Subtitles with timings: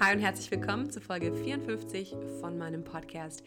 [0.00, 3.44] Hi und herzlich willkommen zu Folge 54 von meinem Podcast.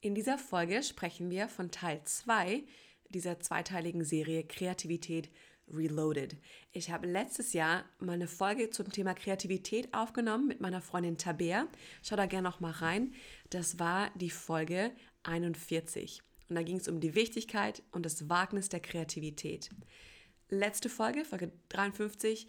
[0.00, 2.64] In dieser Folge sprechen wir von Teil 2
[3.10, 5.28] dieser zweiteiligen Serie Kreativität
[5.68, 6.38] Reloaded.
[6.72, 11.68] Ich habe letztes Jahr mal eine Folge zum Thema Kreativität aufgenommen mit meiner Freundin Tabea.
[12.02, 13.12] Schau da gerne noch mal rein.
[13.50, 14.92] Das war die Folge
[15.24, 16.22] 41.
[16.48, 19.68] Und da ging es um die Wichtigkeit und das Wagnis der Kreativität.
[20.48, 22.48] Letzte Folge, Folge 53,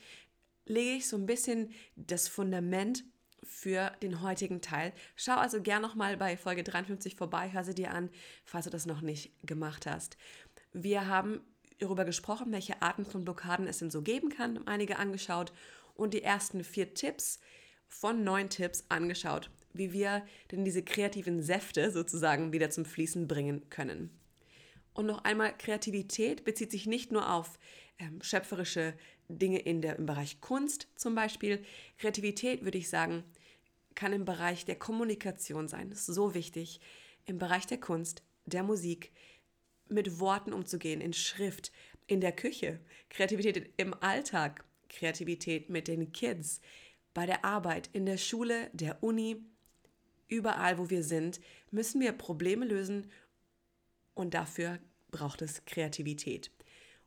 [0.66, 3.04] lege ich so ein bisschen das Fundament
[3.46, 4.94] für den heutigen Teil.
[5.16, 8.10] Schau also gern nochmal bei Folge 53 vorbei, hör sie dir an,
[8.46, 10.18] falls du das noch nicht gemacht hast.
[10.72, 11.42] Wir haben
[11.80, 15.54] darüber gesprochen, welche Arten von Blockaden es denn so geben kann, einige angeschaut
[15.96, 17.40] und die ersten vier Tipps
[17.88, 23.70] von neun Tipps angeschaut, wie wir denn diese kreativen Säfte sozusagen wieder zum Fließen bringen
[23.70, 24.10] können.
[24.94, 27.60] Und noch einmal, Kreativität bezieht sich nicht nur auf
[28.00, 28.94] ähm, schöpferische
[29.30, 31.64] Dinge in der, im Bereich Kunst zum Beispiel.
[31.98, 33.24] Kreativität, würde ich sagen,
[33.96, 35.92] kann im Bereich der Kommunikation sein.
[35.92, 36.80] Ist so wichtig.
[37.26, 39.12] Im Bereich der Kunst, der Musik,
[39.90, 41.72] mit Worten umzugehen, in Schrift,
[42.08, 46.62] in der Küche, Kreativität im Alltag, Kreativität mit den Kids,
[47.14, 49.38] bei der Arbeit, in der Schule, der Uni,
[50.28, 51.40] überall, wo wir sind,
[51.72, 53.12] müssen wir Probleme lösen
[54.16, 54.80] und dafür
[55.12, 56.52] braucht es Kreativität.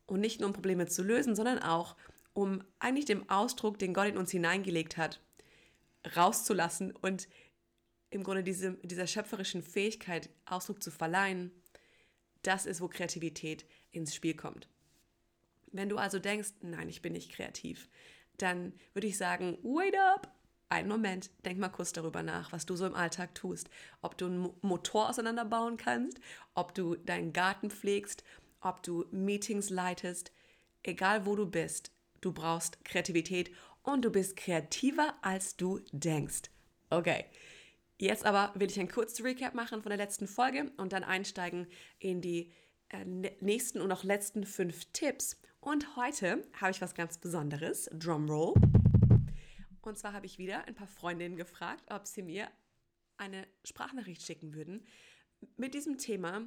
[0.06, 1.96] Und nicht nur um Probleme zu lösen, sondern auch
[2.32, 5.20] um eigentlich dem Ausdruck, den Gott in uns hineingelegt hat,
[6.16, 7.28] rauszulassen und
[8.10, 11.50] im Grunde diese, dieser schöpferischen Fähigkeit Ausdruck zu verleihen.
[12.42, 14.68] Das ist, wo Kreativität ins Spiel kommt.
[15.72, 17.88] Wenn du also denkst, nein, ich bin nicht kreativ,
[18.38, 20.32] dann würde ich sagen, wait up,
[20.68, 23.70] einen Moment, denk mal kurz darüber nach, was du so im Alltag tust.
[24.02, 26.20] Ob du einen Motor auseinanderbauen kannst,
[26.54, 28.24] ob du deinen Garten pflegst,
[28.66, 30.32] ob du Meetings leitest,
[30.82, 33.50] egal wo du bist, du brauchst Kreativität
[33.82, 36.50] und du bist kreativer, als du denkst.
[36.90, 37.24] Okay,
[37.98, 41.68] jetzt aber will ich ein kurzes Recap machen von der letzten Folge und dann einsteigen
[42.00, 42.52] in die
[42.88, 43.04] äh,
[43.40, 45.40] nächsten und auch letzten fünf Tipps.
[45.60, 48.54] Und heute habe ich was ganz Besonderes, Drumroll.
[49.82, 52.48] Und zwar habe ich wieder ein paar Freundinnen gefragt, ob sie mir
[53.16, 54.84] eine Sprachnachricht schicken würden
[55.56, 56.46] mit diesem Thema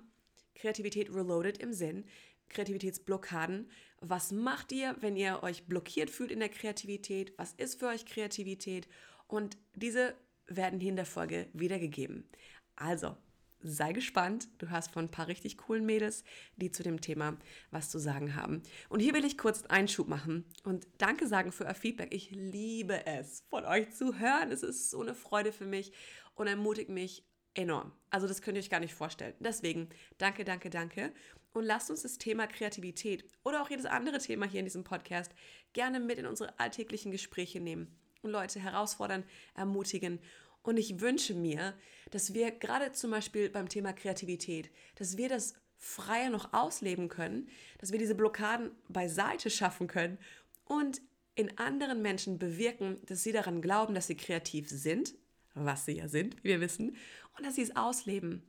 [0.60, 2.06] Kreativität Reloaded im Sinn,
[2.50, 3.70] Kreativitätsblockaden.
[4.02, 7.34] Was macht ihr, wenn ihr euch blockiert fühlt in der Kreativität?
[7.38, 8.88] Was ist für euch Kreativität?
[9.28, 10.16] Und diese
[10.48, 12.28] werden hier in der Folge wiedergegeben.
[12.76, 13.16] Also,
[13.62, 14.48] sei gespannt.
[14.58, 16.24] Du hast von ein paar richtig coolen Mädels,
[16.56, 17.38] die zu dem Thema
[17.72, 18.64] was zu sagen haben.
[18.90, 22.14] Und hier will ich kurz einen Einschub machen und Danke sagen für euer Feedback.
[22.14, 24.52] Ich liebe es, von euch zu hören.
[24.52, 25.92] Es ist so eine Freude für mich
[26.36, 27.92] und ermutigt mich enorm.
[28.10, 29.34] Also das könnt ihr euch gar nicht vorstellen.
[29.40, 31.14] Deswegen danke, danke, danke.
[31.54, 35.32] Und lasst uns das Thema Kreativität oder auch jedes andere Thema hier in diesem Podcast
[35.74, 39.24] gerne mit in unsere alltäglichen Gespräche nehmen und Leute herausfordern,
[39.56, 40.20] ermutigen
[40.62, 41.74] und ich wünsche mir,
[42.12, 47.48] dass wir gerade zum Beispiel beim Thema Kreativität, dass wir das freier noch ausleben können,
[47.78, 50.18] dass wir diese Blockaden beiseite schaffen können
[50.66, 51.02] und
[51.36, 55.16] in anderen Menschen bewirken, dass sie daran glauben, dass sie kreativ sind,
[55.54, 56.96] was sie ja sind, wie wir wissen,
[57.38, 58.44] und dass sie es ausleben.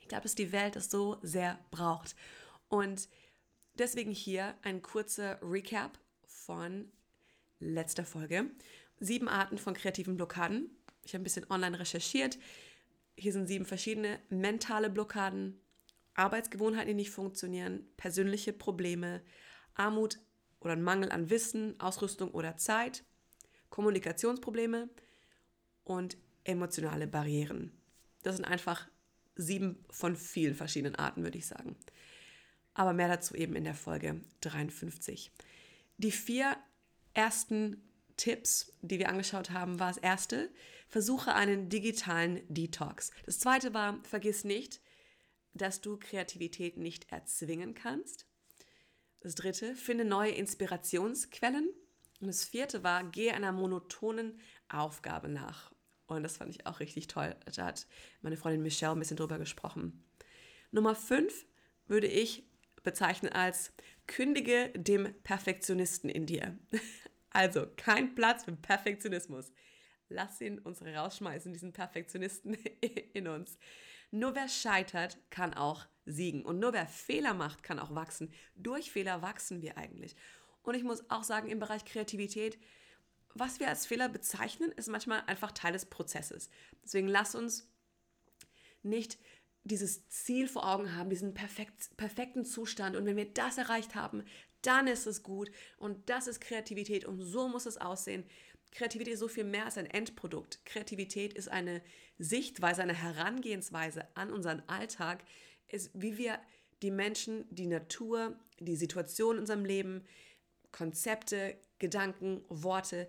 [0.00, 2.14] Ich glaube, dass die Welt das so sehr braucht.
[2.68, 3.08] Und
[3.74, 6.90] deswegen hier ein kurzer Recap von
[7.58, 8.50] letzter Folge.
[8.98, 10.70] Sieben Arten von kreativen Blockaden.
[11.02, 12.38] Ich habe ein bisschen online recherchiert.
[13.16, 15.60] Hier sind sieben verschiedene mentale Blockaden,
[16.14, 19.22] Arbeitsgewohnheiten, die nicht funktionieren, persönliche Probleme,
[19.74, 20.18] Armut
[20.60, 23.04] oder Mangel an Wissen, Ausrüstung oder Zeit,
[23.70, 24.88] Kommunikationsprobleme
[25.86, 27.72] und emotionale Barrieren.
[28.22, 28.86] Das sind einfach
[29.36, 31.76] sieben von vielen verschiedenen Arten, würde ich sagen.
[32.74, 35.32] Aber mehr dazu eben in der Folge 53.
[35.96, 36.56] Die vier
[37.14, 37.82] ersten
[38.16, 40.50] Tipps, die wir angeschaut haben, war das erste,
[40.88, 43.10] versuche einen digitalen Detox.
[43.24, 44.80] Das zweite war, vergiss nicht,
[45.54, 48.26] dass du Kreativität nicht erzwingen kannst.
[49.20, 51.68] Das dritte, finde neue Inspirationsquellen.
[52.20, 55.72] Und das vierte war, gehe einer monotonen Aufgabe nach.
[56.06, 57.34] Und das fand ich auch richtig toll.
[57.54, 57.86] Da hat
[58.22, 60.04] meine Freundin Michelle ein bisschen drüber gesprochen.
[60.70, 61.46] Nummer fünf
[61.86, 62.44] würde ich
[62.82, 63.72] bezeichnen als
[64.06, 66.58] kündige dem Perfektionisten in dir.
[67.30, 69.52] Also kein Platz für Perfektionismus.
[70.08, 72.54] Lass ihn uns rausschmeißen, diesen Perfektionisten
[73.12, 73.58] in uns.
[74.10, 76.46] Nur wer scheitert, kann auch siegen.
[76.46, 78.32] Und nur wer Fehler macht, kann auch wachsen.
[78.54, 80.16] Durch Fehler wachsen wir eigentlich.
[80.62, 82.58] Und ich muss auch sagen, im Bereich Kreativität,
[83.38, 86.50] was wir als Fehler bezeichnen, ist manchmal einfach Teil des Prozesses.
[86.84, 87.68] Deswegen lass uns
[88.82, 89.18] nicht
[89.64, 92.96] dieses Ziel vor Augen haben, diesen perfekt, perfekten Zustand.
[92.96, 94.24] Und wenn wir das erreicht haben,
[94.62, 98.24] dann ist es gut und das ist Kreativität und so muss es aussehen.
[98.72, 100.60] Kreativität ist so viel mehr als ein Endprodukt.
[100.64, 101.82] Kreativität ist eine
[102.18, 105.24] Sichtweise, eine Herangehensweise an unseren Alltag,
[105.68, 106.38] ist, wie wir
[106.82, 110.04] die Menschen, die Natur, die Situation in unserem Leben,
[110.72, 113.08] Konzepte, Gedanken, Worte,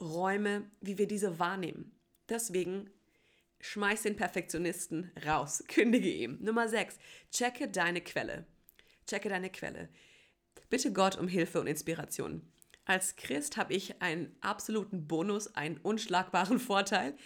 [0.00, 1.92] Räume, wie wir diese wahrnehmen.
[2.28, 2.90] Deswegen
[3.60, 6.38] schmeiß den Perfektionisten raus, kündige ihm.
[6.42, 6.98] Nummer 6,
[7.30, 8.46] checke deine Quelle.
[9.06, 9.88] Checke deine Quelle.
[10.70, 12.42] Bitte Gott um Hilfe und Inspiration.
[12.84, 17.16] Als Christ habe ich einen absoluten Bonus, einen unschlagbaren Vorteil.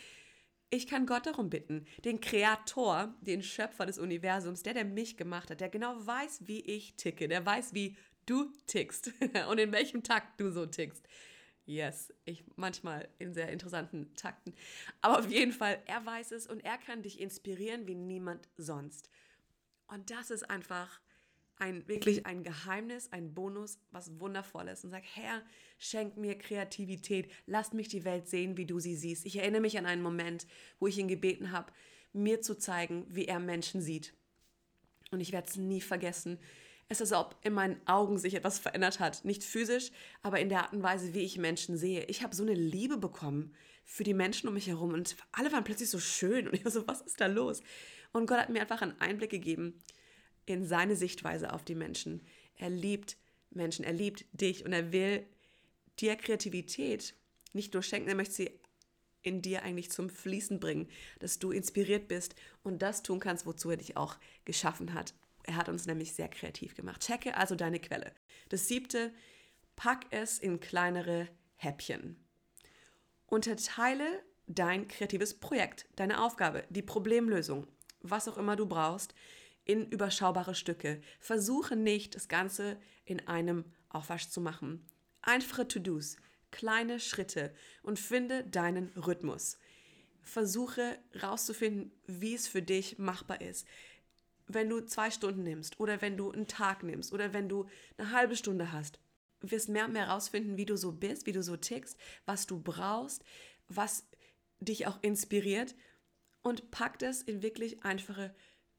[0.70, 5.50] Ich kann Gott darum bitten, den Kreator, den Schöpfer des Universums, der, der mich gemacht
[5.50, 7.96] hat, der genau weiß, wie ich ticke, der weiß, wie
[8.28, 9.12] du tickst
[9.50, 11.06] und in welchem Takt du so tickst.
[11.66, 14.54] Yes, ich manchmal in sehr interessanten Takten.
[15.02, 19.10] Aber auf jeden Fall, er weiß es und er kann dich inspirieren wie niemand sonst.
[19.86, 21.00] Und das ist einfach
[21.56, 24.84] ein wirklich ein Geheimnis, ein Bonus, was wundervoll ist.
[24.84, 25.42] Und sag, Herr,
[25.78, 29.26] schenk mir Kreativität, lass mich die Welt sehen, wie du sie siehst.
[29.26, 30.46] Ich erinnere mich an einen Moment,
[30.78, 31.72] wo ich ihn gebeten habe,
[32.12, 34.14] mir zu zeigen, wie er Menschen sieht.
[35.10, 36.38] Und ich werde es nie vergessen.
[36.90, 39.24] Es ist, als ob in meinen Augen sich etwas verändert hat.
[39.24, 39.90] Nicht physisch,
[40.22, 42.04] aber in der Art und Weise, wie ich Menschen sehe.
[42.04, 43.54] Ich habe so eine Liebe bekommen
[43.84, 46.48] für die Menschen um mich herum und alle waren plötzlich so schön.
[46.48, 47.62] Und ich war so, was ist da los?
[48.12, 49.82] Und Gott hat mir einfach einen Einblick gegeben,
[50.46, 52.22] in seine Sichtweise auf die Menschen.
[52.56, 53.18] Er liebt
[53.50, 55.26] Menschen, er liebt dich und er will
[56.00, 57.14] dir Kreativität
[57.52, 58.50] nicht nur schenken, er möchte sie
[59.22, 60.88] in dir eigentlich zum Fließen bringen,
[61.18, 65.12] dass du inspiriert bist und das tun kannst, wozu er dich auch geschaffen hat.
[65.48, 67.00] Er hat uns nämlich sehr kreativ gemacht.
[67.00, 68.12] Checke also deine Quelle.
[68.50, 69.14] Das siebte,
[69.76, 72.22] pack es in kleinere Häppchen.
[73.24, 74.04] Unterteile
[74.46, 77.66] dein kreatives Projekt, deine Aufgabe, die Problemlösung,
[78.02, 79.14] was auch immer du brauchst,
[79.64, 81.00] in überschaubare Stücke.
[81.18, 84.84] Versuche nicht, das Ganze in einem Aufwasch zu machen.
[85.22, 86.16] Einfache To-Dos,
[86.50, 89.56] kleine Schritte und finde deinen Rhythmus.
[90.20, 93.66] Versuche rauszufinden, wie es für dich machbar ist.
[94.48, 97.66] Wenn du zwei Stunden nimmst oder wenn du einen Tag nimmst oder wenn du
[97.96, 98.98] eine halbe Stunde hast,
[99.40, 102.60] wirst mehr und mehr rausfinden, wie du so bist, wie du so tickst, was du
[102.60, 103.24] brauchst,
[103.68, 104.06] was
[104.60, 105.74] dich auch inspiriert
[106.42, 108.34] und pack das in wirklich einfache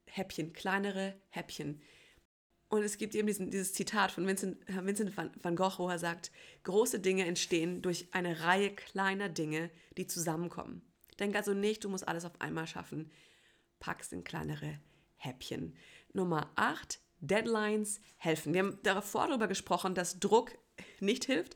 [0.05, 1.81] Häppchen, kleinere Häppchen.
[2.67, 5.97] Und es gibt eben diesen, dieses Zitat von Vincent, Vincent van, van Gogh, wo er
[5.97, 6.31] sagt,
[6.63, 10.81] große Dinge entstehen durch eine Reihe kleiner Dinge, die zusammenkommen.
[11.19, 13.11] Denk also nicht, du musst alles auf einmal schaffen.
[13.79, 14.79] Pack's in kleinere
[15.19, 15.75] Häppchen.
[16.13, 18.53] Nummer 8, Deadlines helfen.
[18.53, 20.57] Wir haben davor darüber gesprochen, dass Druck
[20.99, 21.55] nicht hilft,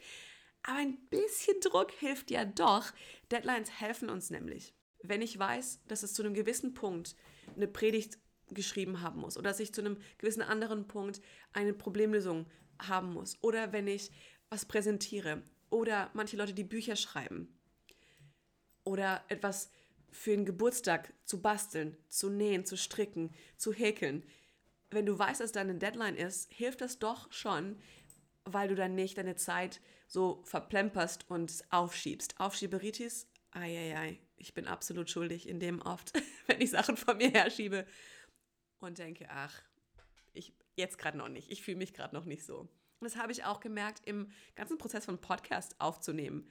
[0.64, 2.92] aber ein bisschen Druck hilft ja doch.
[3.32, 4.74] Deadlines helfen uns nämlich.
[5.02, 7.16] Wenn ich weiß, dass es zu einem gewissen Punkt
[7.56, 8.20] eine Predigt
[8.52, 11.22] geschrieben haben muss oder dass ich zu einem gewissen anderen Punkt
[11.54, 12.46] eine Problemlösung
[12.80, 14.12] haben muss oder wenn ich
[14.50, 17.58] was präsentiere oder manche Leute, die Bücher schreiben
[18.84, 19.72] oder etwas
[20.14, 24.24] für den Geburtstag zu basteln, zu nähen, zu stricken, zu häkeln.
[24.92, 27.78] Wenn du weißt, dass da eine Deadline ist, hilft das doch schon,
[28.46, 32.40] weil du dann nicht deine Zeit so verplemperst und aufschiebst.
[32.40, 36.14] Aufschieberitis, ei, ei, ei, ich bin absolut schuldig in dem oft,
[36.48, 37.86] wenn ich Sachen von mir herschiebe
[38.80, 39.64] und denke, ach,
[40.34, 41.52] ich jetzt gerade noch nicht.
[41.52, 42.60] Ich fühle mich gerade noch nicht so.
[42.60, 46.48] Und das habe ich auch gemerkt im ganzen Prozess von Podcast aufzunehmen.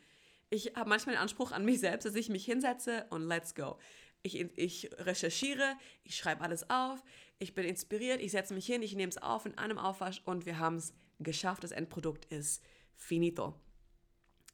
[0.53, 3.79] Ich habe manchmal den Anspruch an mich selbst, dass ich mich hinsetze und let's go.
[4.23, 7.03] Ich, ich recherchiere, ich schreibe alles auf,
[7.39, 10.45] ich bin inspiriert, ich setze mich hin, ich nehme es auf in einem Aufwasch und
[10.45, 11.65] wir haben es geschafft.
[11.65, 12.63] Das Endprodukt ist
[12.95, 13.59] finito.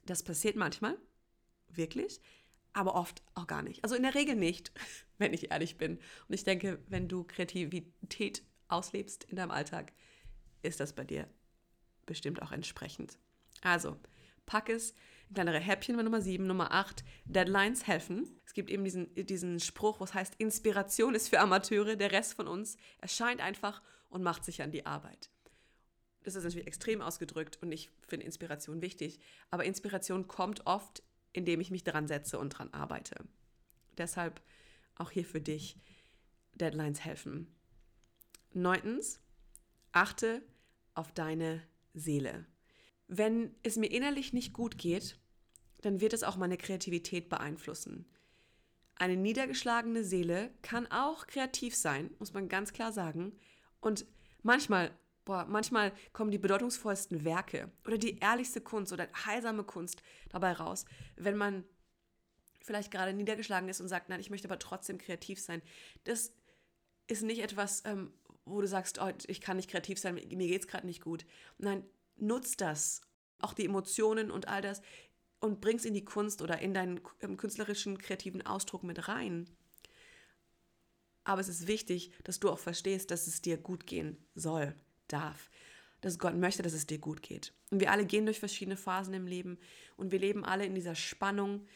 [0.06, 0.96] Das passiert manchmal,
[1.68, 2.20] wirklich
[2.72, 3.82] aber oft auch gar nicht.
[3.82, 4.72] Also in der Regel nicht,
[5.18, 5.98] wenn ich ehrlich bin.
[6.28, 9.92] Und ich denke, wenn du Kreativität auslebst in deinem Alltag,
[10.62, 11.28] ist das bei dir
[12.06, 13.18] bestimmt auch entsprechend.
[13.62, 13.96] Also,
[14.46, 14.94] pack es
[15.32, 18.40] kleinere Häppchen bei Nummer 7, Nummer 8, Deadlines helfen.
[18.44, 22.48] Es gibt eben diesen, diesen Spruch, was heißt, Inspiration ist für Amateure, der Rest von
[22.48, 25.30] uns erscheint einfach und macht sich an die Arbeit.
[26.24, 29.20] Das ist natürlich extrem ausgedrückt und ich finde Inspiration wichtig,
[29.50, 33.16] aber Inspiration kommt oft indem ich mich dran setze und dran arbeite.
[33.96, 34.42] Deshalb
[34.96, 35.78] auch hier für dich
[36.54, 37.54] Deadlines helfen.
[38.52, 39.20] Neuntens,
[39.92, 40.42] achte
[40.94, 41.62] auf deine
[41.94, 42.46] Seele.
[43.08, 45.18] Wenn es mir innerlich nicht gut geht,
[45.82, 48.06] dann wird es auch meine Kreativität beeinflussen.
[48.94, 53.32] Eine niedergeschlagene Seele kann auch kreativ sein, muss man ganz klar sagen.
[53.80, 54.06] Und
[54.42, 54.90] manchmal
[55.28, 60.86] boah, manchmal kommen die bedeutungsvollsten Werke oder die ehrlichste Kunst oder heilsame Kunst dabei raus,
[61.16, 61.64] wenn man
[62.62, 65.60] vielleicht gerade niedergeschlagen ist und sagt, nein, ich möchte aber trotzdem kreativ sein.
[66.04, 66.32] Das
[67.08, 68.10] ist nicht etwas, ähm,
[68.46, 71.26] wo du sagst, oh, ich kann nicht kreativ sein, mir geht es gerade nicht gut.
[71.58, 71.84] Nein,
[72.20, 73.00] nutz das.
[73.40, 74.82] Auch die Emotionen und all das.
[75.40, 79.48] und bringst in die Kunst oder in deinen ähm, künstlerischen, kreativen Ausdruck mit rein.
[81.22, 84.74] Aber es ist wichtig, dass du auch verstehst, dass es dir gut gehen soll,
[85.06, 85.50] darf.
[86.00, 87.52] Dass Gott möchte, dass es dir gut geht.
[87.70, 89.58] Und wir alle gehen durch verschiedene Phasen im Leben
[89.96, 91.66] und wir leben alle in dieser Spannung.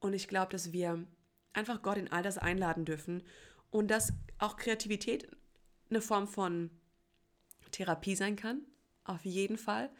[0.00, 1.06] Und ich glaube, dass wir
[1.52, 3.22] einfach Gott in all das einladen dürfen
[3.70, 5.28] und dass auch Kreativität
[5.88, 6.70] eine Form von
[7.70, 8.62] Therapie sein kann,
[9.04, 9.90] auf jeden Fall.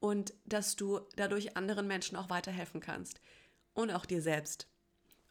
[0.00, 3.20] Und dass du dadurch anderen Menschen auch weiterhelfen kannst
[3.72, 4.68] und auch dir selbst.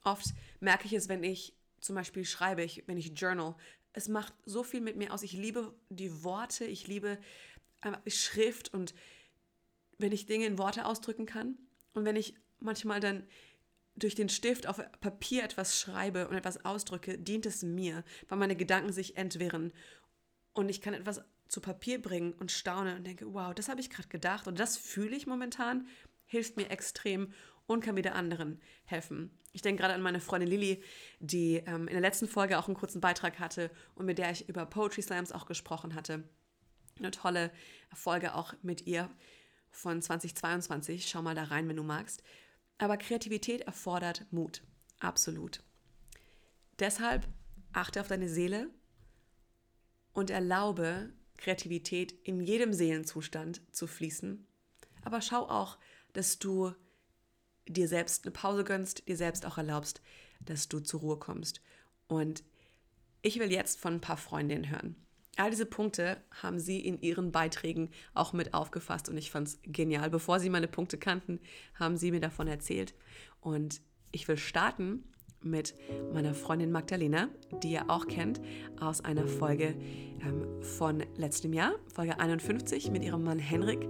[0.04, 3.56] Oft merke ich es, wenn ich zum Beispiel schreibe, ich, wenn ich journal,
[3.94, 5.22] es macht so viel mit mir aus.
[5.22, 7.20] Ich liebe die Worte, ich liebe
[8.08, 8.94] Schrift und
[9.98, 11.58] wenn ich Dinge in Worte ausdrücken kann
[11.94, 13.28] und wenn ich manchmal dann
[13.96, 18.56] durch den Stift auf Papier etwas schreibe und etwas ausdrücke, dient es mir, weil meine
[18.56, 19.72] Gedanken sich entwirren
[20.54, 21.22] und ich kann etwas
[21.54, 24.76] zu Papier bringen und staune und denke, wow, das habe ich gerade gedacht und das
[24.76, 25.88] fühle ich momentan,
[26.26, 27.32] hilft mir extrem
[27.68, 29.38] und kann wieder anderen helfen.
[29.52, 30.84] Ich denke gerade an meine Freundin Lilly,
[31.20, 34.50] die ähm, in der letzten Folge auch einen kurzen Beitrag hatte und mit der ich
[34.50, 36.24] über Poetry Slams auch gesprochen hatte.
[36.98, 37.52] Eine tolle
[37.94, 39.10] Folge auch mit ihr
[39.70, 41.08] von 2022.
[41.08, 42.24] Schau mal da rein, wenn du magst.
[42.80, 44.64] Aber Kreativität erfordert Mut.
[45.00, 45.64] Absolut.
[46.80, 47.28] Deshalb
[47.74, 48.72] achte auf deine Seele
[50.14, 54.48] und erlaube Kreativität in jedem Seelenzustand zu fließen.
[55.04, 55.78] Aber schau auch,
[56.14, 56.74] dass du
[57.68, 60.02] dir selbst eine Pause gönnst, dir selbst auch erlaubst,
[60.40, 61.62] dass du zur Ruhe kommst.
[62.08, 62.44] Und
[63.22, 64.96] ich will jetzt von ein paar Freundinnen hören.
[65.36, 69.60] All diese Punkte haben sie in ihren Beiträgen auch mit aufgefasst und ich fand es
[69.64, 70.10] genial.
[70.10, 71.40] Bevor sie meine Punkte kannten,
[71.74, 72.94] haben sie mir davon erzählt.
[73.42, 73.82] Und
[74.12, 75.04] ich will starten
[75.44, 75.76] mit
[76.14, 77.30] meiner Freundin Magdalena,
[77.62, 78.42] die ihr auch kennt
[78.80, 79.76] aus einer Folge
[80.22, 83.88] ähm, von letztem Jahr, Folge 51 mit ihrem Mann Henrik.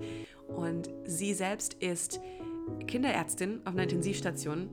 [0.48, 2.19] Und sie selbst ist
[2.88, 4.69] Kinderärztin auf einer Intensivstation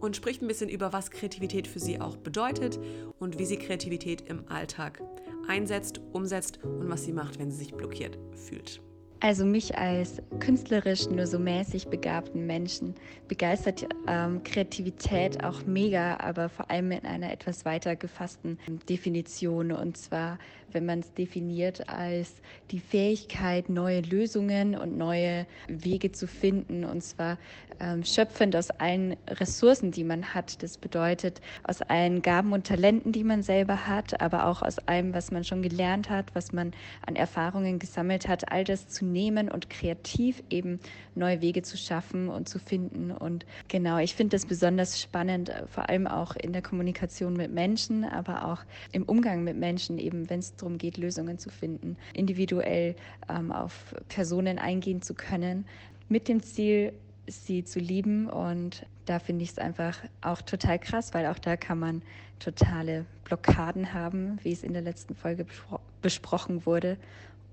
[0.00, 2.78] und spricht ein bisschen über, was Kreativität für sie auch bedeutet
[3.18, 5.02] und wie sie Kreativität im Alltag
[5.46, 8.80] einsetzt, umsetzt und was sie macht, wenn sie sich blockiert fühlt.
[9.22, 12.94] Also mich als künstlerisch nur so mäßig begabten Menschen
[13.28, 18.58] begeistert ähm, Kreativität auch mega, aber vor allem in einer etwas weiter gefassten
[18.88, 19.72] Definition.
[19.72, 20.38] Und zwar,
[20.72, 22.36] wenn man es definiert als
[22.70, 26.86] die Fähigkeit, neue Lösungen und neue Wege zu finden.
[26.86, 27.36] Und zwar
[27.78, 30.62] ähm, schöpfend aus allen Ressourcen, die man hat.
[30.62, 35.12] Das bedeutet aus allen Gaben und Talenten, die man selber hat, aber auch aus allem,
[35.12, 36.72] was man schon gelernt hat, was man
[37.06, 40.80] an Erfahrungen gesammelt hat, all das zu nehmen und kreativ eben
[41.14, 43.10] neue Wege zu schaffen und zu finden.
[43.10, 47.52] Und genau, ich finde das besonders spannend, äh, vor allem auch in der Kommunikation mit
[47.52, 51.96] Menschen, aber auch im Umgang mit Menschen, eben wenn es darum geht, Lösungen zu finden,
[52.14, 52.96] individuell
[53.28, 55.64] ähm, auf Personen eingehen zu können,
[56.08, 56.92] mit dem Ziel,
[57.26, 58.28] sie zu lieben.
[58.28, 62.02] Und da finde ich es einfach auch total krass, weil auch da kann man
[62.38, 66.96] totale Blockaden haben, wie es in der letzten Folge bespro besprochen wurde.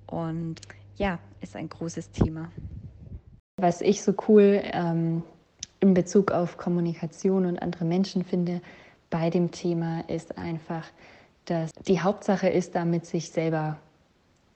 [0.05, 0.61] Und
[0.97, 2.51] ja, ist ein großes Thema.
[3.59, 5.23] Was ich so cool ähm,
[5.79, 8.61] in Bezug auf Kommunikation und andere Menschen finde
[9.09, 10.85] bei dem Thema ist einfach,
[11.45, 13.77] dass die Hauptsache ist, damit sich selber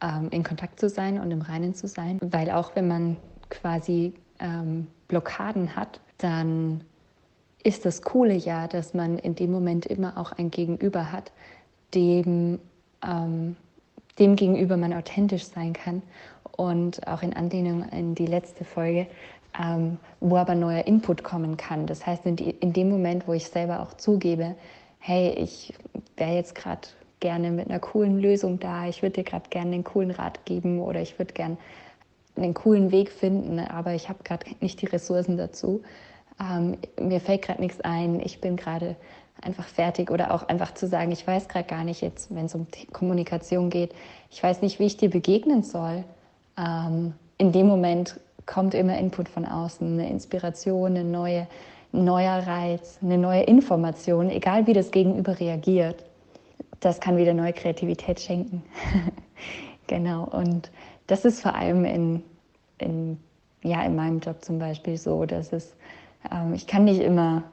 [0.01, 2.19] ähm, in Kontakt zu sein und im Reinen zu sein.
[2.21, 3.17] Weil auch wenn man
[3.49, 6.83] quasi ähm, Blockaden hat, dann
[7.63, 11.31] ist das Coole ja, dass man in dem Moment immer auch ein Gegenüber hat,
[11.93, 12.59] dem,
[13.05, 13.55] ähm,
[14.19, 16.01] dem gegenüber man authentisch sein kann.
[16.57, 19.07] Und auch in Anlehnung in die letzte Folge,
[19.59, 21.87] ähm, wo aber neuer Input kommen kann.
[21.87, 24.55] Das heißt, in, die, in dem Moment, wo ich selber auch zugebe,
[24.99, 25.73] hey, ich
[26.15, 26.87] wäre jetzt gerade
[27.19, 30.79] gerne mit einer coolen Lösung da, ich würde dir gerade gerne einen coolen Rat geben
[30.79, 31.57] oder ich würde gerne
[32.35, 35.81] einen coolen Weg finden, aber ich habe gerade nicht die Ressourcen dazu.
[36.39, 38.95] Ähm, mir fällt gerade nichts ein, ich bin gerade
[39.41, 42.55] einfach fertig oder auch einfach zu sagen, ich weiß gerade gar nicht jetzt, wenn es
[42.55, 43.93] um Kommunikation geht,
[44.29, 46.03] ich weiß nicht, wie ich dir begegnen soll.
[46.61, 51.47] Ähm, in dem Moment kommt immer Input von außen, eine Inspiration, eine neue,
[51.93, 56.03] ein neuer Reiz, eine neue Information, egal wie das Gegenüber reagiert.
[56.79, 58.63] Das kann wieder neue Kreativität schenken.
[59.87, 60.25] genau.
[60.25, 60.71] Und
[61.07, 62.23] das ist vor allem in,
[62.77, 63.17] in,
[63.63, 65.75] ja, in meinem Job zum Beispiel so, dass es,
[66.31, 67.43] ähm, ich kann nicht immer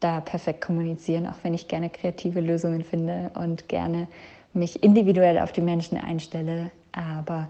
[0.00, 4.08] da perfekt kommunizieren, auch wenn ich gerne kreative Lösungen finde und gerne
[4.52, 6.70] mich individuell auf die Menschen einstelle.
[6.92, 7.48] Aber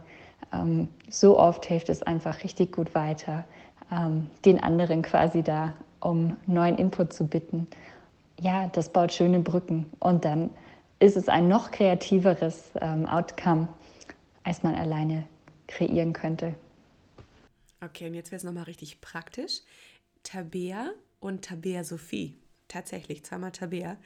[0.52, 3.44] ähm, so oft hilft es einfach richtig gut weiter,
[3.90, 7.66] ähm, den anderen quasi da um neuen Input zu bitten.
[8.40, 10.50] Ja, das baut schöne Brücken und dann
[10.98, 13.68] ist es ein noch kreativeres ähm, Outcome,
[14.44, 15.26] als man alleine
[15.66, 16.54] kreieren könnte.
[17.82, 19.60] Okay, und jetzt wird es nochmal richtig praktisch.
[20.22, 22.36] Tabea und Tabea Sophie,
[22.68, 23.96] tatsächlich zweimal Tabea,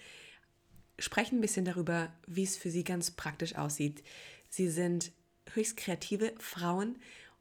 [0.98, 4.02] sprechen ein bisschen darüber, wie es für sie ganz praktisch aussieht.
[4.48, 5.12] Sie sind
[5.52, 6.96] höchst kreative Frauen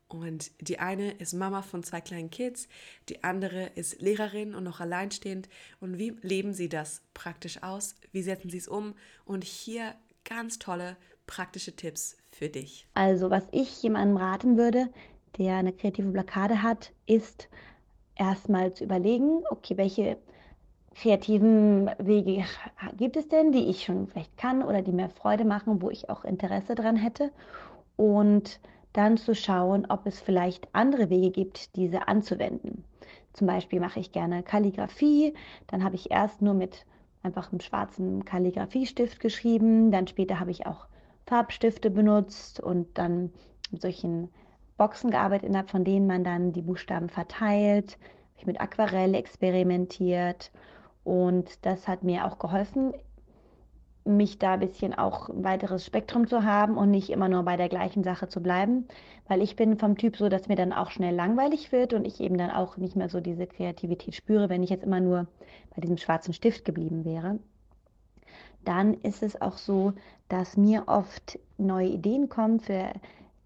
[0.09, 2.67] und die eine ist Mama von zwei kleinen Kids,
[3.09, 5.47] die andere ist Lehrerin und noch alleinstehend.
[5.79, 7.95] Und wie leben sie das praktisch aus?
[8.11, 8.95] Wie setzen sie es um?
[9.23, 9.93] Und hier
[10.25, 12.87] ganz tolle praktische Tipps für dich.
[12.95, 14.89] Also, was ich jemandem raten würde,
[15.37, 17.47] der eine kreative Blockade hat, ist
[18.15, 20.17] erstmal zu überlegen, okay, welche
[20.95, 22.45] kreativen Wege
[22.97, 26.09] gibt es denn, die ich schon vielleicht kann oder die mir Freude machen, wo ich
[26.09, 27.31] auch Interesse dran hätte.
[27.99, 28.61] Und
[28.93, 32.85] dann zu schauen, ob es vielleicht andere Wege gibt, diese anzuwenden.
[33.33, 35.33] Zum Beispiel mache ich gerne Kalligrafie.
[35.67, 36.85] Dann habe ich erst nur mit
[37.23, 39.91] einfach einem schwarzen Kalligrafiestift geschrieben.
[39.91, 40.87] Dann später habe ich auch
[41.27, 43.33] Farbstifte benutzt und dann
[43.69, 44.29] mit solchen
[44.77, 47.97] Boxen gearbeitet, innerhalb von denen man dann die Buchstaben verteilt.
[47.97, 50.53] Habe ich mit Aquarell experimentiert
[51.03, 52.93] und das hat mir auch geholfen,
[54.05, 57.57] mich da ein bisschen auch ein weiteres Spektrum zu haben und nicht immer nur bei
[57.57, 58.87] der gleichen Sache zu bleiben,
[59.27, 62.19] weil ich bin vom Typ so, dass mir dann auch schnell langweilig wird und ich
[62.19, 65.27] eben dann auch nicht mehr so diese Kreativität spüre, wenn ich jetzt immer nur
[65.75, 67.39] bei diesem schwarzen Stift geblieben wäre.
[68.65, 69.93] Dann ist es auch so,
[70.27, 72.91] dass mir oft neue Ideen kommen für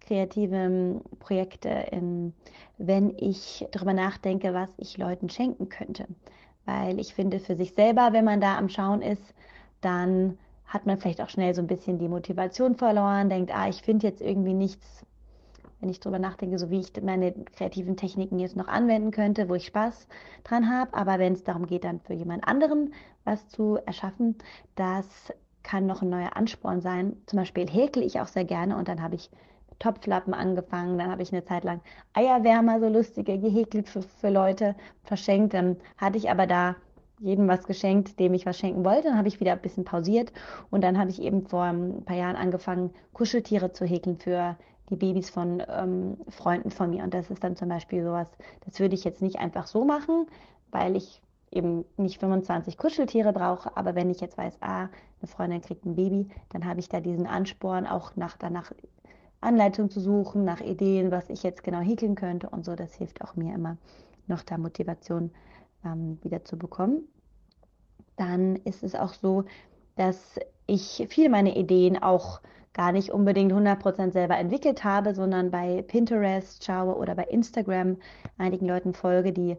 [0.00, 1.86] kreative ähm, Projekte,
[2.78, 6.06] wenn ich darüber nachdenke, was ich Leuten schenken könnte.
[6.66, 9.34] Weil ich finde, für sich selber, wenn man da am Schauen ist,
[9.80, 13.82] dann hat man vielleicht auch schnell so ein bisschen die Motivation verloren, denkt, ah, ich
[13.82, 15.04] finde jetzt irgendwie nichts,
[15.80, 19.54] wenn ich darüber nachdenke, so wie ich meine kreativen Techniken jetzt noch anwenden könnte, wo
[19.54, 20.08] ich Spaß
[20.42, 20.94] dran habe.
[20.94, 22.94] Aber wenn es darum geht, dann für jemand anderen
[23.24, 24.36] was zu erschaffen,
[24.74, 25.06] das
[25.62, 27.16] kann noch ein neuer Ansporn sein.
[27.26, 29.30] Zum Beispiel häkel ich auch sehr gerne und dann habe ich
[29.78, 30.98] Topflappen angefangen.
[30.98, 31.80] Dann habe ich eine Zeit lang
[32.12, 35.54] Eierwärmer, so lustige, gehäkelt für, für Leute, verschenkt.
[35.54, 36.76] Dann hatte ich aber da
[37.20, 39.08] jedem was geschenkt, dem ich was schenken wollte.
[39.08, 40.32] Dann habe ich wieder ein bisschen pausiert
[40.70, 44.56] und dann habe ich eben vor ein paar Jahren angefangen, Kuscheltiere zu häkeln für
[44.90, 47.04] die Babys von ähm, Freunden von mir.
[47.04, 48.28] Und das ist dann zum Beispiel sowas,
[48.64, 50.26] das würde ich jetzt nicht einfach so machen,
[50.70, 53.76] weil ich eben nicht 25 Kuscheltiere brauche.
[53.76, 54.88] Aber wenn ich jetzt weiß, ah,
[55.20, 58.72] eine Freundin kriegt ein Baby, dann habe ich da diesen Ansporn, auch nach, danach
[59.40, 62.74] Anleitung zu suchen, nach Ideen, was ich jetzt genau häkeln könnte und so.
[62.74, 63.76] Das hilft auch mir immer
[64.26, 65.30] noch da Motivation
[65.84, 67.08] ähm, wieder zu bekommen.
[68.16, 69.44] Dann ist es auch so,
[69.96, 72.40] dass ich viele meiner Ideen auch
[72.72, 77.96] gar nicht unbedingt 100% selber entwickelt habe, sondern bei Pinterest schaue oder bei Instagram
[78.36, 79.56] einigen Leuten folge, die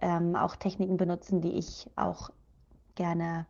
[0.00, 2.30] ähm, auch Techniken benutzen, die ich auch
[2.96, 3.46] gerne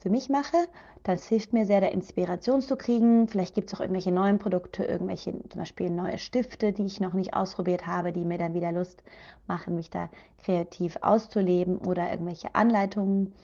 [0.00, 0.56] für mich mache.
[1.02, 3.28] Das hilft mir sehr, da Inspiration zu kriegen.
[3.28, 7.12] Vielleicht gibt es auch irgendwelche neuen Produkte, irgendwelche zum Beispiel neue Stifte, die ich noch
[7.12, 9.02] nicht ausprobiert habe, die mir dann wieder Lust
[9.46, 10.08] machen, mich da
[10.42, 13.34] kreativ auszuleben oder irgendwelche Anleitungen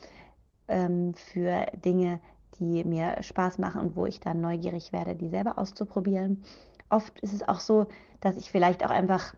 [0.68, 2.20] ähm, für Dinge,
[2.58, 6.42] die mir Spaß machen und wo ich dann neugierig werde, die selber auszuprobieren.
[6.88, 7.86] Oft ist es auch so,
[8.20, 9.34] dass ich vielleicht auch einfach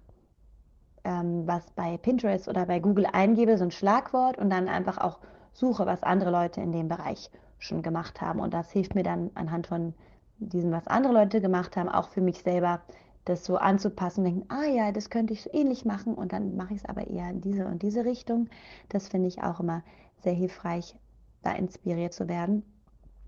[1.05, 5.19] ähm, was bei Pinterest oder bei Google eingebe, so ein Schlagwort und dann einfach auch
[5.59, 8.41] suche, was andere Leute in dem Bereich schon gemacht haben.
[8.41, 9.95] Und das hilft mir dann anhand von
[10.39, 12.81] diesem, was andere Leute gemacht haben, auch für mich selber,
[13.25, 16.57] das so anzupassen und denken, ah ja, das könnte ich so ähnlich machen und dann
[16.57, 18.49] mache ich es aber eher in diese und diese Richtung.
[18.89, 19.83] Das finde ich auch immer
[20.23, 20.95] sehr hilfreich,
[21.43, 22.63] da inspiriert zu werden.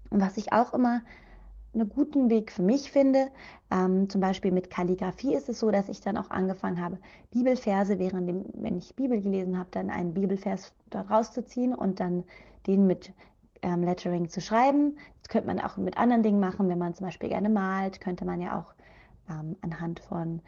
[0.09, 1.03] Und was ich auch immer
[1.73, 3.29] einen guten Weg für mich finde.
[3.71, 6.99] Ähm, zum Beispiel mit Kalligrafie ist es so, dass ich dann auch angefangen habe,
[7.31, 12.25] Bibelverse, während dem, wenn ich Bibel gelesen habe, dann einen Bibelvers dort rauszuziehen und dann
[12.67, 13.13] den mit
[13.63, 14.97] ähm, Lettering zu schreiben.
[15.23, 18.25] Das könnte man auch mit anderen Dingen machen, wenn man zum Beispiel gerne malt, könnte
[18.25, 18.75] man ja auch
[19.31, 20.41] ähm, anhand von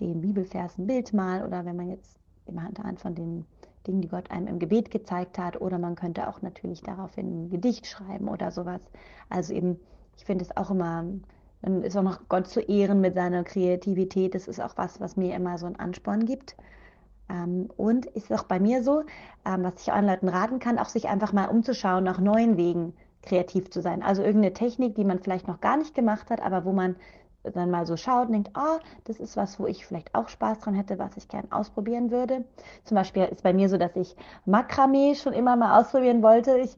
[0.00, 3.46] dem Bibelvers ein Bild malen oder wenn man jetzt anhand von den
[3.86, 7.50] Dingen, die Gott einem im Gebet gezeigt hat, oder man könnte auch natürlich daraufhin ein
[7.50, 8.80] Gedicht schreiben oder sowas.
[9.30, 9.78] Also eben
[10.16, 11.04] ich finde es auch immer,
[11.62, 14.34] dann ist auch noch Gott zu ehren mit seiner Kreativität.
[14.34, 16.56] Das ist auch was, was mir immer so einen Ansporn gibt.
[17.28, 19.00] Ähm, und ist auch bei mir so,
[19.44, 22.94] ähm, was ich allen Leuten raten kann, auch sich einfach mal umzuschauen nach neuen Wegen
[23.22, 24.02] kreativ zu sein.
[24.02, 26.96] Also irgendeine Technik, die man vielleicht noch gar nicht gemacht hat, aber wo man
[27.42, 30.28] dann mal so schaut und denkt, ah, oh, das ist was, wo ich vielleicht auch
[30.28, 32.44] Spaß dran hätte, was ich gern ausprobieren würde.
[32.84, 36.58] Zum Beispiel ist bei mir so, dass ich Makramee schon immer mal ausprobieren wollte.
[36.58, 36.76] Ich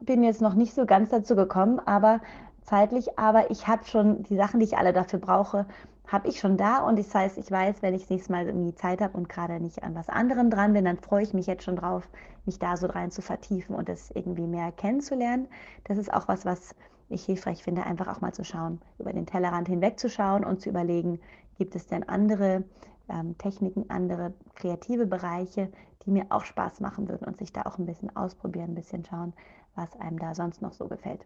[0.00, 2.20] bin jetzt noch nicht so ganz dazu gekommen, aber
[2.64, 5.66] zeitlich, aber ich habe schon die Sachen, die ich alle dafür brauche,
[6.06, 8.74] habe ich schon da und das heißt, ich weiß, wenn ich das nächste Mal irgendwie
[8.74, 11.62] Zeit habe und gerade nicht an was anderem dran bin, dann freue ich mich jetzt
[11.62, 12.08] schon drauf,
[12.46, 15.46] mich da so rein zu vertiefen und das irgendwie mehr kennenzulernen.
[15.84, 16.74] Das ist auch was, was
[17.08, 21.20] ich hilfreich finde, einfach auch mal zu schauen, über den Tellerrand hinwegzuschauen und zu überlegen,
[21.58, 22.64] gibt es denn andere
[23.08, 25.70] ähm, Techniken, andere kreative Bereiche,
[26.04, 29.04] die mir auch Spaß machen würden und sich da auch ein bisschen ausprobieren, ein bisschen
[29.04, 29.32] schauen,
[29.74, 31.24] was einem da sonst noch so gefällt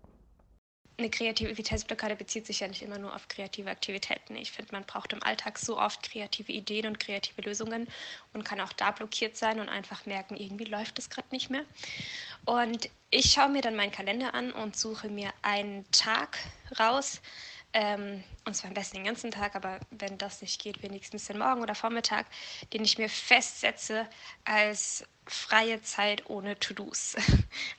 [0.97, 4.37] eine Kreativitätsblockade bezieht sich ja nicht immer nur auf kreative Aktivitäten.
[4.37, 7.89] Ich finde, man braucht im Alltag so oft kreative Ideen und kreative Lösungen
[8.33, 11.65] und kann auch da blockiert sein und einfach merken, irgendwie läuft es gerade nicht mehr.
[12.45, 16.39] Und ich schaue mir dann meinen Kalender an und suche mir einen Tag
[16.79, 17.21] raus,
[17.77, 21.39] ähm, und zwar am besten den ganzen Tag, aber wenn das nicht geht, wenigstens den
[21.39, 22.27] Morgen oder Vormittag,
[22.73, 24.09] den ich mir festsetze
[24.45, 27.17] als freie Zeit ohne To-Dos.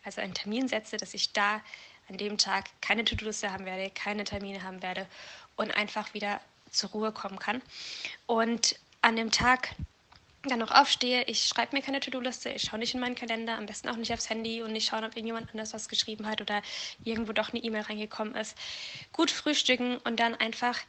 [0.04, 1.62] Also einen Termin setze, dass ich da
[2.10, 5.08] an dem Tag keine To-Do-Liste haben werde, keine Termine haben werde
[5.56, 6.39] und einfach wieder
[6.72, 7.62] zur Ruhe kommen kann.
[8.28, 9.76] Und an dem Tag
[10.50, 13.65] dann noch aufstehe, ich schreibe mir keine To-Do-Liste, ich schaue nicht in meinen Kalender, am
[13.65, 16.62] besten auch nicht aufs Handy und nicht schauen, ob irgendjemand anders was geschrieben hat oder
[17.04, 18.56] irgendwo doch eine E-Mail reingekommen ist.
[19.12, 20.80] Gut frühstücken und dann einfach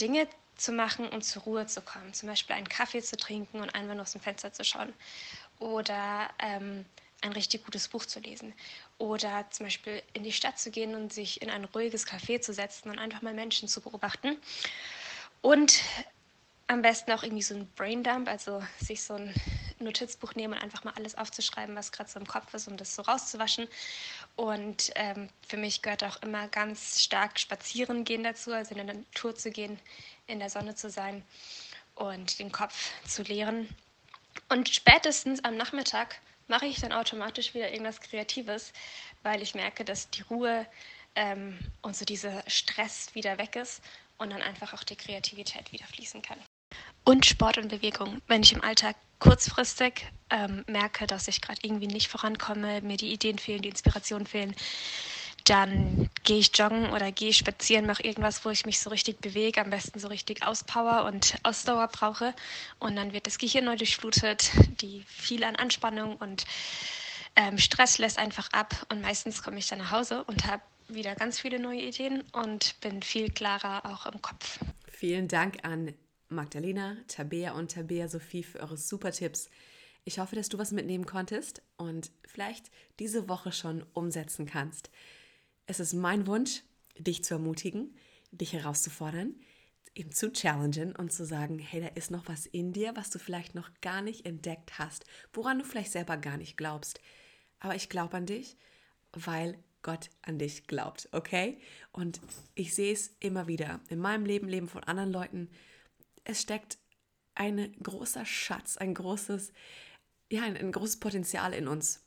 [0.00, 2.12] Dinge zu machen, um zur Ruhe zu kommen.
[2.12, 4.92] Zum Beispiel einen Kaffee zu trinken und einfach nur aus dem Fenster zu schauen.
[5.58, 6.84] Oder ähm,
[7.22, 8.54] ein richtig gutes Buch zu lesen.
[8.98, 12.52] Oder zum Beispiel in die Stadt zu gehen und sich in ein ruhiges Café zu
[12.52, 14.36] setzen und einfach mal Menschen zu beobachten.
[15.42, 15.80] Und
[16.66, 19.34] am besten auch irgendwie so ein Braindump, also sich so ein
[19.80, 22.94] Notizbuch nehmen und einfach mal alles aufzuschreiben, was gerade so im Kopf ist, um das
[22.94, 23.66] so rauszuwaschen.
[24.36, 28.94] Und ähm, für mich gehört auch immer ganz stark Spazieren gehen dazu, also in der
[28.94, 29.80] Natur zu gehen,
[30.26, 31.24] in der Sonne zu sein
[31.96, 33.68] und den Kopf zu leeren.
[34.48, 38.72] Und spätestens am Nachmittag mache ich dann automatisch wieder irgendwas Kreatives,
[39.22, 40.66] weil ich merke, dass die Ruhe
[41.14, 43.82] ähm, und so dieser Stress wieder weg ist
[44.18, 46.38] und dann einfach auch die Kreativität wieder fließen kann.
[47.04, 48.20] Und Sport und Bewegung.
[48.26, 53.12] Wenn ich im Alltag kurzfristig ähm, merke, dass ich gerade irgendwie nicht vorankomme, mir die
[53.12, 54.54] Ideen fehlen, die Inspirationen fehlen,
[55.50, 59.60] dann gehe ich joggen oder gehe spazieren, mache irgendwas, wo ich mich so richtig bewege,
[59.60, 62.34] am besten so richtig Auspower und Ausdauer brauche.
[62.78, 66.44] Und dann wird das Gehirn neu durchflutet, die viel an Anspannung und
[67.34, 68.86] ähm, Stress lässt einfach ab.
[68.90, 72.80] Und meistens komme ich dann nach Hause und habe wieder ganz viele neue Ideen und
[72.80, 74.60] bin viel klarer auch im Kopf.
[74.88, 75.94] Vielen Dank an
[76.28, 79.50] Magdalena, Tabea und Tabea Sophie für eure super Tipps.
[80.04, 84.90] Ich hoffe, dass du was mitnehmen konntest und vielleicht diese Woche schon umsetzen kannst.
[85.70, 86.64] Es ist mein Wunsch,
[86.98, 87.94] dich zu ermutigen,
[88.32, 89.36] dich herauszufordern,
[89.94, 93.20] eben zu challengen und zu sagen, hey, da ist noch was in dir, was du
[93.20, 97.00] vielleicht noch gar nicht entdeckt hast, woran du vielleicht selber gar nicht glaubst.
[97.60, 98.56] Aber ich glaube an dich,
[99.12, 101.60] weil Gott an dich glaubt, okay?
[101.92, 102.20] Und
[102.56, 105.50] ich sehe es immer wieder in meinem Leben, Leben von anderen Leuten.
[106.24, 106.78] Es steckt
[107.36, 109.52] ein großer Schatz, ein großes,
[110.32, 112.04] ja, ein, ein großes Potenzial in uns.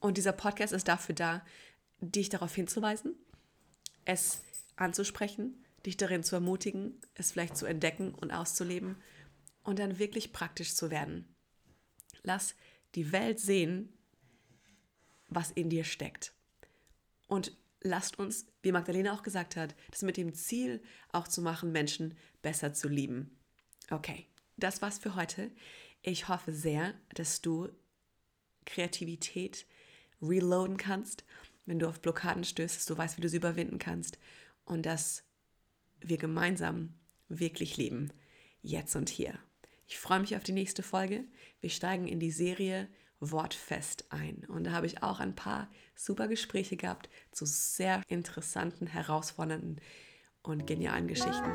[0.00, 1.44] Und dieser Podcast ist dafür da,
[2.00, 3.14] dich darauf hinzuweisen,
[4.04, 4.42] es
[4.76, 8.96] anzusprechen, dich darin zu ermutigen, es vielleicht zu entdecken und auszuleben
[9.62, 11.34] und dann wirklich praktisch zu werden.
[12.22, 12.54] Lass
[12.94, 13.92] die Welt sehen,
[15.28, 16.32] was in dir steckt.
[17.26, 20.82] Und lasst uns, wie Magdalena auch gesagt hat, das mit dem Ziel
[21.12, 23.36] auch zu machen, Menschen besser zu lieben.
[23.90, 25.50] Okay, das war's für heute.
[26.02, 27.68] Ich hoffe sehr, dass du
[28.64, 29.66] Kreativität
[30.20, 31.24] reloaden kannst
[31.68, 34.18] wenn du auf Blockaden stößt, dass du weißt, wie du sie überwinden kannst
[34.64, 35.22] und dass
[36.00, 36.94] wir gemeinsam
[37.28, 38.10] wirklich leben,
[38.62, 39.38] jetzt und hier.
[39.86, 41.24] Ich freue mich auf die nächste Folge.
[41.60, 42.88] Wir steigen in die Serie
[43.20, 44.46] Wortfest ein.
[44.48, 49.80] Und da habe ich auch ein paar super Gespräche gehabt zu sehr interessanten, herausfordernden
[50.42, 51.50] und genialen Geschichten.